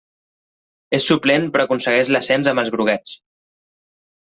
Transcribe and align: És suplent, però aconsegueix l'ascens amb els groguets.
És 0.99 1.05
suplent, 1.09 1.45
però 1.57 1.67
aconsegueix 1.67 2.11
l'ascens 2.15 2.51
amb 2.55 2.65
els 2.65 2.75
groguets. 2.79 3.15